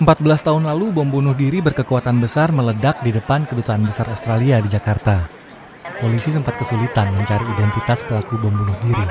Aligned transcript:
14 0.00 0.46
tahun 0.46 0.64
lalu 0.64 0.96
bom 0.96 1.06
bunuh 1.06 1.36
diri 1.36 1.60
berkekuatan 1.60 2.18
besar 2.18 2.50
meledak 2.50 3.04
di 3.04 3.12
depan 3.12 3.44
kedutaan 3.46 3.84
besar 3.84 4.08
Australia 4.08 4.58
di 4.58 4.72
Jakarta. 4.72 5.28
Polisi 6.00 6.32
sempat 6.32 6.56
kesulitan 6.56 7.12
mencari 7.12 7.44
identitas 7.52 8.00
pelaku 8.08 8.40
bom 8.40 8.50
bunuh 8.50 8.78
diri. 8.80 9.06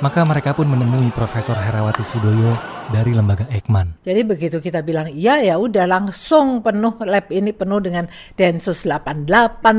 Maka 0.00 0.24
mereka 0.24 0.56
pun 0.56 0.64
menemui 0.64 1.12
Profesor 1.12 1.54
Herawati 1.54 2.00
Sudoyo 2.00 2.79
dari 2.90 3.14
lembaga 3.14 3.46
Ekman. 3.48 4.02
Jadi 4.02 4.20
begitu 4.26 4.58
kita 4.58 4.82
bilang 4.82 5.08
iya 5.10 5.40
ya 5.40 5.56
udah 5.56 5.86
langsung 5.86 6.60
penuh 6.60 6.98
lab 7.06 7.30
ini 7.30 7.54
penuh 7.54 7.78
dengan 7.78 8.10
Densus 8.34 8.84
88 8.84 9.26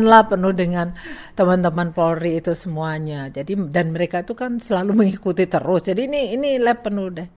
lah 0.01 0.25
penuh 0.25 0.55
dengan 0.55 0.95
teman-teman 1.35 1.91
Polri 1.91 2.39
itu 2.39 2.55
semuanya. 2.55 3.27
Jadi 3.29 3.59
dan 3.69 3.91
mereka 3.91 4.23
itu 4.23 4.33
kan 4.33 4.57
selalu 4.57 4.95
mengikuti 5.05 5.45
terus. 5.45 5.91
Jadi 5.91 6.07
ini 6.07 6.33
ini 6.33 6.57
lab 6.57 6.81
penuh 6.81 7.07
deh. 7.11 7.27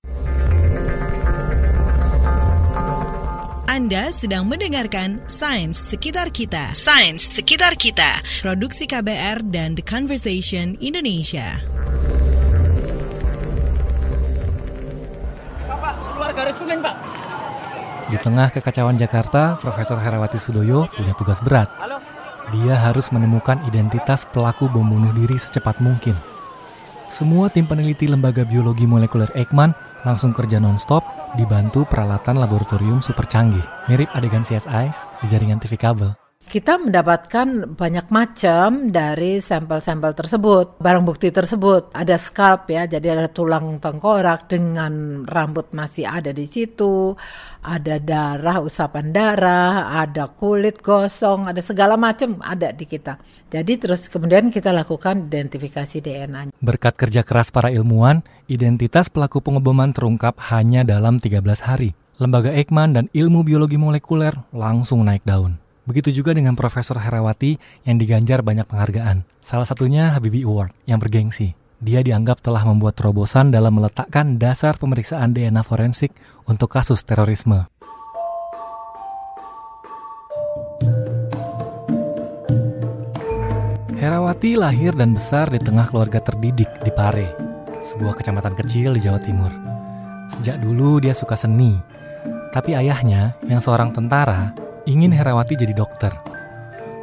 Anda 3.74 4.14
sedang 4.14 4.46
mendengarkan 4.46 5.18
Sains 5.26 5.74
Sekitar 5.74 6.30
Kita. 6.30 6.70
Sains 6.78 7.26
Sekitar 7.26 7.74
Kita. 7.74 8.22
Produksi 8.38 8.86
KBR 8.86 9.42
dan 9.50 9.74
The 9.74 9.82
Conversation 9.82 10.78
Indonesia. 10.78 11.73
Di 18.04 18.16
tengah 18.20 18.48
kekacauan 18.52 19.00
Jakarta, 19.00 19.56
Profesor 19.60 19.96
Herawati 20.00 20.36
Sudoyo 20.36 20.88
punya 20.92 21.16
tugas 21.16 21.40
berat. 21.40 21.72
Dia 22.52 22.76
harus 22.76 23.08
menemukan 23.08 23.60
identitas 23.64 24.28
pelaku 24.28 24.68
bom 24.68 24.84
bunuh 24.84 25.12
diri 25.16 25.40
secepat 25.40 25.80
mungkin. 25.80 26.14
Semua 27.08 27.52
tim 27.52 27.68
peneliti 27.68 28.08
Lembaga 28.08 28.44
Biologi 28.44 28.88
Molekuler 28.88 29.28
Eijkman 29.36 29.72
langsung 30.04 30.32
kerja 30.32 30.60
nonstop 30.60 31.04
dibantu 31.36 31.84
peralatan 31.88 32.40
laboratorium 32.40 33.00
super 33.00 33.24
canggih, 33.28 33.64
mirip 33.88 34.08
adegan 34.12 34.44
CSI 34.44 34.92
di 35.24 35.26
jaringan 35.28 35.60
TV 35.60 35.76
kabel. 35.76 36.23
Kita 36.54 36.78
mendapatkan 36.78 37.74
banyak 37.74 38.14
macam 38.14 38.94
dari 38.94 39.42
sampel-sampel 39.42 40.14
tersebut, 40.14 40.78
barang 40.78 41.02
bukti 41.02 41.34
tersebut. 41.34 41.90
Ada 41.90 42.14
scalp 42.14 42.70
ya, 42.70 42.86
jadi 42.86 43.18
ada 43.18 43.26
tulang 43.26 43.82
tengkorak 43.82 44.46
dengan 44.46 45.26
rambut 45.26 45.74
masih 45.74 46.06
ada 46.06 46.30
di 46.30 46.46
situ, 46.46 47.18
ada 47.58 47.98
darah, 47.98 48.62
usapan 48.62 49.10
darah, 49.10 49.98
ada 49.98 50.30
kulit 50.30 50.78
gosong, 50.78 51.50
ada 51.50 51.58
segala 51.58 51.98
macam 51.98 52.38
ada 52.38 52.70
di 52.70 52.86
kita. 52.86 53.18
Jadi 53.50 53.74
terus 53.74 54.06
kemudian 54.06 54.54
kita 54.54 54.70
lakukan 54.70 55.26
identifikasi 55.26 56.06
DNA. 56.06 56.54
Berkat 56.62 56.94
kerja 56.94 57.26
keras 57.26 57.50
para 57.50 57.74
ilmuwan, 57.74 58.22
identitas 58.46 59.10
pelaku 59.10 59.42
pengeboman 59.42 59.90
terungkap 59.90 60.38
hanya 60.54 60.86
dalam 60.86 61.18
13 61.18 61.42
hari. 61.66 61.98
Lembaga 62.22 62.54
Ekman 62.54 62.94
dan 62.94 63.10
ilmu 63.10 63.42
biologi 63.42 63.74
molekuler 63.74 64.38
langsung 64.54 65.02
naik 65.02 65.26
daun. 65.26 65.63
Begitu 65.84 66.24
juga 66.24 66.32
dengan 66.32 66.56
Profesor 66.56 66.96
Herawati 66.96 67.60
yang 67.84 68.00
diganjar 68.00 68.40
banyak 68.40 68.64
penghargaan. 68.64 69.28
Salah 69.44 69.68
satunya 69.68 70.16
Habibie 70.16 70.48
Award 70.48 70.72
yang 70.88 70.96
bergengsi. 70.96 71.52
Dia 71.84 72.00
dianggap 72.00 72.40
telah 72.40 72.64
membuat 72.64 72.96
terobosan 72.96 73.52
dalam 73.52 73.76
meletakkan 73.76 74.40
dasar 74.40 74.80
pemeriksaan 74.80 75.36
DNA 75.36 75.60
forensik 75.60 76.16
untuk 76.48 76.72
kasus 76.72 77.04
terorisme. 77.04 77.68
Herawati 84.00 84.56
lahir 84.56 84.96
dan 84.96 85.12
besar 85.12 85.52
di 85.52 85.60
tengah 85.60 85.84
keluarga 85.92 86.24
terdidik 86.24 86.68
di 86.80 86.92
Pare, 86.96 87.28
sebuah 87.84 88.16
kecamatan 88.16 88.56
kecil 88.56 88.96
di 88.96 89.04
Jawa 89.04 89.20
Timur. 89.20 89.52
Sejak 90.32 90.64
dulu 90.64 90.96
dia 91.04 91.12
suka 91.12 91.36
seni, 91.36 91.76
tapi 92.56 92.72
ayahnya 92.72 93.36
yang 93.44 93.60
seorang 93.60 93.92
tentara 93.92 94.63
ingin 94.84 95.12
Herawati 95.12 95.56
jadi 95.56 95.72
dokter. 95.72 96.12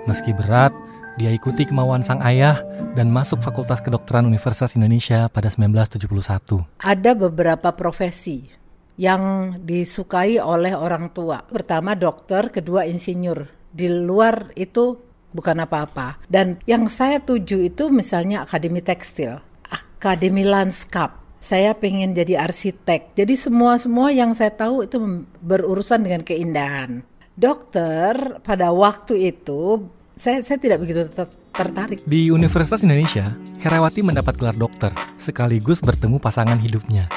Meski 0.05 0.33
berat, 0.33 0.73
dia 1.17 1.29
ikuti 1.33 1.65
kemauan 1.65 2.01
sang 2.05 2.21
ayah 2.25 2.61
dan 2.93 3.09
masuk 3.09 3.41
Fakultas 3.41 3.81
Kedokteran 3.81 4.25
Universitas 4.25 4.73
Indonesia 4.77 5.29
pada 5.29 5.49
1971. 5.49 6.81
Ada 6.81 7.11
beberapa 7.13 7.69
profesi 7.73 8.49
yang 8.97 9.55
disukai 9.61 10.37
oleh 10.37 10.73
orang 10.77 11.09
tua. 11.13 11.41
Pertama 11.45 11.97
dokter, 11.97 12.53
kedua 12.53 12.85
insinyur. 12.85 13.49
Di 13.71 13.87
luar 13.89 14.53
itu 14.53 14.97
bukan 15.31 15.63
apa-apa. 15.63 16.21
Dan 16.27 16.61
yang 16.69 16.85
saya 16.91 17.21
tuju 17.21 17.65
itu 17.65 17.89
misalnya 17.89 18.45
akademi 18.45 18.83
tekstil, 18.83 19.41
akademi 19.69 20.45
lanskap. 20.45 21.17
Saya 21.41 21.73
pengen 21.73 22.13
jadi 22.13 22.45
arsitek. 22.45 23.17
Jadi 23.17 23.33
semua-semua 23.33 24.13
yang 24.13 24.37
saya 24.37 24.53
tahu 24.53 24.85
itu 24.85 25.25
berurusan 25.41 26.05
dengan 26.05 26.21
keindahan 26.21 27.01
dokter 27.41 28.37
pada 28.45 28.69
waktu 28.69 29.33
itu 29.33 29.89
saya, 30.13 30.45
saya 30.45 30.61
tidak 30.61 30.85
begitu 30.85 31.09
tertarik. 31.49 31.97
Di 32.05 32.29
Universitas 32.29 32.85
Indonesia, 32.85 33.25
Herawati 33.57 34.05
mendapat 34.05 34.37
gelar 34.37 34.53
dokter 34.53 34.93
sekaligus 35.17 35.81
bertemu 35.81 36.21
pasangan 36.21 36.61
hidupnya. 36.61 37.09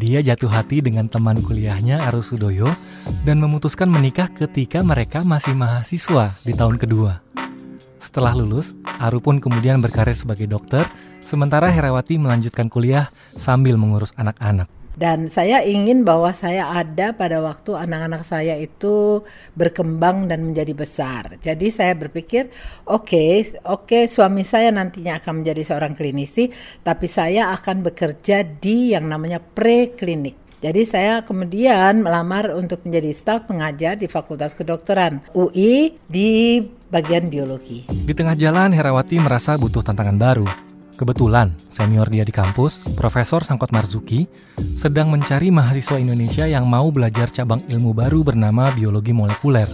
Dia 0.00 0.24
jatuh 0.24 0.48
hati 0.48 0.80
dengan 0.80 1.06
teman 1.06 1.36
kuliahnya 1.44 2.00
Arus 2.08 2.32
Sudoyo 2.32 2.66
dan 3.28 3.38
memutuskan 3.38 3.92
menikah 3.92 4.32
ketika 4.32 4.80
mereka 4.80 5.20
masih 5.20 5.52
mahasiswa 5.52 6.32
di 6.42 6.56
tahun 6.56 6.80
kedua. 6.80 7.20
Setelah 8.00 8.32
lulus, 8.32 8.72
Aru 8.98 9.20
pun 9.20 9.38
kemudian 9.38 9.84
berkarir 9.84 10.16
sebagai 10.16 10.48
dokter, 10.48 10.88
sementara 11.20 11.68
Herawati 11.68 12.16
melanjutkan 12.16 12.72
kuliah 12.72 13.12
sambil 13.36 13.76
mengurus 13.76 14.16
anak-anak. 14.16 14.81
Dan 14.92 15.24
saya 15.32 15.64
ingin 15.64 16.04
bahwa 16.04 16.28
saya 16.36 16.68
ada 16.68 17.16
pada 17.16 17.40
waktu 17.40 17.72
anak-anak 17.72 18.22
saya 18.28 18.60
itu 18.60 19.24
berkembang 19.56 20.28
dan 20.28 20.52
menjadi 20.52 20.76
besar. 20.76 21.40
Jadi 21.40 21.72
saya 21.72 21.96
berpikir, 21.96 22.52
oke, 22.84 23.08
okay, 23.08 23.32
oke 23.64 23.88
okay, 23.88 24.02
suami 24.04 24.44
saya 24.44 24.68
nantinya 24.68 25.16
akan 25.16 25.40
menjadi 25.40 25.62
seorang 25.64 25.96
klinisi, 25.96 26.52
tapi 26.84 27.08
saya 27.08 27.56
akan 27.56 27.80
bekerja 27.88 28.44
di 28.44 28.92
yang 28.92 29.08
namanya 29.08 29.40
preklinik. 29.40 30.42
Jadi 30.62 30.86
saya 30.86 31.26
kemudian 31.26 32.06
melamar 32.06 32.54
untuk 32.54 32.86
menjadi 32.86 33.10
staf 33.10 33.50
pengajar 33.50 33.98
di 33.98 34.06
Fakultas 34.06 34.54
Kedokteran 34.54 35.18
UI 35.34 35.98
di 36.06 36.62
bagian 36.86 37.26
biologi. 37.26 37.90
Di 37.90 38.14
tengah 38.14 38.38
jalan 38.38 38.70
Herawati 38.70 39.18
merasa 39.18 39.58
butuh 39.58 39.82
tantangan 39.82 40.14
baru. 40.14 40.71
Kebetulan, 40.92 41.56
senior 41.72 42.04
dia 42.12 42.20
di 42.20 42.30
kampus, 42.30 42.94
Profesor 42.94 43.40
Sangkot 43.40 43.72
Marzuki, 43.72 44.28
sedang 44.60 45.08
mencari 45.08 45.48
mahasiswa 45.48 45.96
Indonesia 45.96 46.44
yang 46.44 46.68
mau 46.68 46.92
belajar 46.92 47.32
cabang 47.32 47.64
ilmu 47.64 47.96
baru 47.96 48.20
bernama 48.20 48.68
biologi 48.76 49.16
molekuler. 49.16 49.66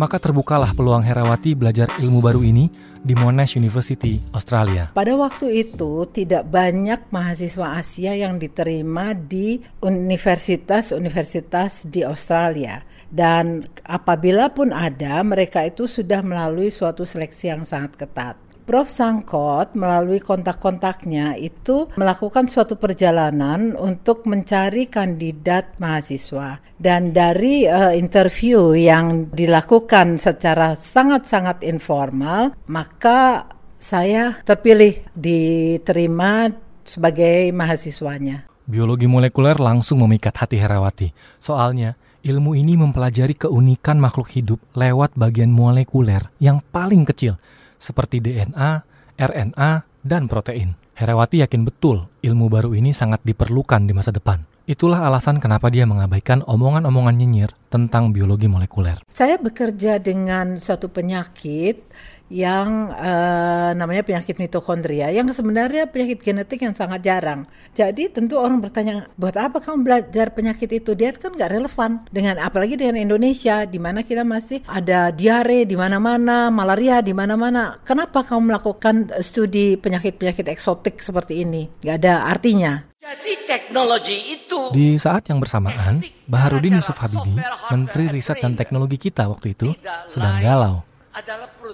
Maka 0.00 0.16
terbukalah 0.16 0.72
peluang 0.72 1.04
Herawati 1.04 1.52
belajar 1.58 1.92
ilmu 2.00 2.24
baru 2.24 2.40
ini 2.40 2.70
di 3.02 3.12
Monash 3.18 3.58
University, 3.58 4.16
Australia. 4.32 4.88
Pada 4.94 5.12
waktu 5.18 5.66
itu 5.66 6.06
tidak 6.08 6.48
banyak 6.48 7.10
mahasiswa 7.10 7.76
Asia 7.76 8.14
yang 8.14 8.38
diterima 8.38 9.12
di 9.12 9.60
universitas-universitas 9.82 11.84
di 11.84 12.06
Australia. 12.06 12.80
Dan 13.08 13.66
apabila 13.84 14.54
pun 14.54 14.70
ada, 14.70 15.20
mereka 15.20 15.66
itu 15.66 15.90
sudah 15.90 16.22
melalui 16.22 16.70
suatu 16.70 17.02
seleksi 17.02 17.52
yang 17.52 17.66
sangat 17.66 17.98
ketat. 17.98 18.47
Prof. 18.68 18.92
Sangkot 18.92 19.72
melalui 19.80 20.20
kontak-kontaknya 20.20 21.40
itu 21.40 21.88
melakukan 21.96 22.52
suatu 22.52 22.76
perjalanan 22.76 23.72
untuk 23.72 24.28
mencari 24.28 24.92
kandidat 24.92 25.80
mahasiswa. 25.80 26.60
Dan 26.76 27.16
dari 27.16 27.64
uh, 27.64 27.96
interview 27.96 28.76
yang 28.76 29.32
dilakukan 29.32 30.20
secara 30.20 30.76
sangat-sangat 30.76 31.64
informal, 31.64 32.52
maka 32.68 33.48
saya 33.80 34.36
terpilih 34.44 35.00
diterima 35.16 36.52
sebagai 36.84 37.48
mahasiswanya. 37.56 38.44
Biologi 38.68 39.08
molekuler 39.08 39.56
langsung 39.56 40.04
memikat 40.04 40.44
hati 40.44 40.60
Herawati. 40.60 41.08
Soalnya, 41.40 41.96
ilmu 42.20 42.52
ini 42.52 42.76
mempelajari 42.76 43.32
keunikan 43.32 43.96
makhluk 43.96 44.28
hidup 44.36 44.60
lewat 44.76 45.16
bagian 45.16 45.48
molekuler 45.48 46.28
yang 46.36 46.60
paling 46.68 47.08
kecil– 47.08 47.40
seperti 47.78 48.20
DNA, 48.20 48.84
RNA, 49.16 49.70
dan 50.02 50.26
protein. 50.26 50.74
Herawati 50.98 51.40
yakin 51.46 51.62
betul 51.62 52.10
ilmu 52.26 52.50
baru 52.50 52.74
ini 52.74 52.90
sangat 52.90 53.22
diperlukan 53.22 53.86
di 53.86 53.94
masa 53.94 54.10
depan. 54.10 54.42
Itulah 54.68 55.00
alasan 55.00 55.40
kenapa 55.40 55.72
dia 55.72 55.88
mengabaikan 55.88 56.44
omongan-omongan 56.44 57.16
nyinyir 57.16 57.56
tentang 57.72 58.12
biologi 58.12 58.52
molekuler. 58.52 59.00
Saya 59.08 59.40
bekerja 59.40 59.96
dengan 59.96 60.60
suatu 60.60 60.92
penyakit 60.92 61.88
yang 62.28 62.92
uh, 62.92 63.72
namanya 63.72 64.04
penyakit 64.04 64.36
mitokondria 64.36 65.08
yang 65.08 65.24
sebenarnya 65.32 65.88
penyakit 65.88 66.20
genetik 66.20 66.60
yang 66.60 66.76
sangat 66.76 67.00
jarang. 67.00 67.48
Jadi 67.72 68.12
tentu 68.12 68.36
orang 68.36 68.60
bertanya, 68.60 69.08
buat 69.16 69.32
apa 69.40 69.56
kamu 69.56 69.88
belajar 69.88 70.36
penyakit 70.36 70.68
itu? 70.68 70.92
Dia 70.92 71.16
kan 71.16 71.32
nggak 71.32 71.48
relevan 71.48 72.04
dengan 72.12 72.36
apalagi 72.36 72.76
dengan 72.76 73.00
Indonesia 73.00 73.64
di 73.64 73.80
mana 73.80 74.04
kita 74.04 74.20
masih 74.20 74.60
ada 74.68 75.08
diare 75.08 75.64
di 75.64 75.80
mana-mana, 75.80 76.52
malaria 76.52 77.00
di 77.00 77.16
mana-mana. 77.16 77.80
Kenapa 77.88 78.20
kamu 78.20 78.52
melakukan 78.52 79.16
studi 79.24 79.80
penyakit-penyakit 79.80 80.44
eksotik 80.52 81.00
seperti 81.00 81.40
ini? 81.40 81.72
Gak 81.80 82.04
ada 82.04 82.28
artinya. 82.28 82.87
Jadi 82.98 83.46
teknologi 83.46 84.34
itu 84.34 84.74
Di 84.74 84.98
saat 84.98 85.30
yang 85.30 85.38
bersamaan, 85.38 86.02
Baharudin 86.26 86.82
Yusuf 86.82 86.98
Habibi, 86.98 87.38
Menteri 87.70 88.10
Riset 88.10 88.42
dan 88.42 88.58
Teknologi 88.58 88.98
kita 88.98 89.30
waktu 89.30 89.54
itu, 89.54 89.70
sedang 90.10 90.42
galau. 90.42 90.82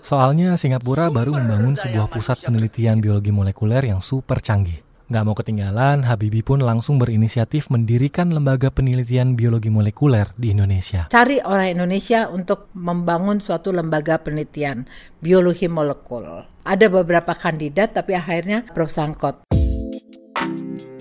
Soalnya 0.05 0.53
Singapura 0.61 1.09
baru 1.09 1.33
membangun 1.33 1.81
sebuah 1.81 2.13
pusat 2.13 2.45
penelitian 2.45 3.01
biologi 3.01 3.33
molekuler 3.33 3.81
yang 3.89 4.05
super 4.05 4.45
canggih. 4.45 4.85
Nggak 5.05 5.25
mau 5.25 5.37
ketinggalan, 5.37 6.05
Habibi 6.05 6.41
pun 6.41 6.65
langsung 6.65 6.97
berinisiatif 6.97 7.69
mendirikan 7.69 8.33
lembaga 8.33 8.73
penelitian 8.73 9.37
biologi 9.37 9.69
molekuler 9.69 10.33
di 10.37 10.53
Indonesia. 10.53 11.13
Cari 11.13 11.45
orang 11.45 11.77
Indonesia 11.77 12.29
untuk 12.33 12.73
membangun 12.73 13.41
suatu 13.41 13.69
lembaga 13.69 14.17
penelitian 14.21 14.89
biologi 15.21 15.69
molekul. 15.69 16.49
Ada 16.65 16.89
beberapa 16.89 17.37
kandidat 17.37 17.93
tapi 17.93 18.17
akhirnya 18.17 18.65
Prof. 18.73 18.89
Sangkot. 18.89 19.44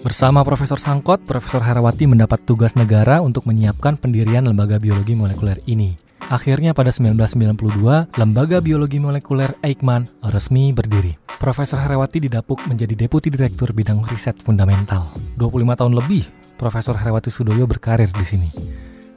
Bersama 0.03 0.43
Profesor 0.43 0.75
Sangkot, 0.75 1.23
Profesor 1.23 1.63
Herawati 1.63 2.03
mendapat 2.11 2.43
tugas 2.43 2.75
negara 2.75 3.23
untuk 3.23 3.47
menyiapkan 3.47 3.95
pendirian 3.95 4.43
lembaga 4.43 4.75
biologi 4.75 5.15
molekuler 5.15 5.63
ini. 5.63 5.95
Akhirnya 6.27 6.75
pada 6.75 6.91
1992, 6.91 8.11
Lembaga 8.19 8.59
Biologi 8.59 8.99
Molekuler 8.99 9.55
Eijkman 9.63 10.03
resmi 10.27 10.75
berdiri. 10.75 11.15
Profesor 11.39 11.79
Herawati 11.79 12.19
didapuk 12.19 12.59
menjadi 12.67 13.07
Deputi 13.07 13.31
Direktur 13.31 13.71
Bidang 13.71 14.03
Riset 14.03 14.43
Fundamental. 14.43 15.07
25 15.39 15.79
tahun 15.79 15.93
lebih, 15.95 16.27
Profesor 16.59 16.99
Herawati 16.99 17.31
Sudoyo 17.31 17.63
berkarir 17.63 18.11
di 18.11 18.27
sini. 18.27 18.49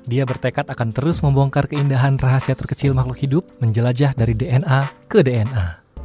Dia 0.07 0.23
bertekad 0.23 0.71
akan 0.71 0.95
terus 0.95 1.19
membongkar 1.19 1.67
keindahan 1.67 2.15
rahasia 2.15 2.55
terkecil 2.55 2.95
makhluk 2.95 3.19
hidup, 3.19 3.43
menjelajah 3.59 4.15
dari 4.15 4.39
DNA 4.39 5.11
ke 5.11 5.19
DNA. 5.23 5.86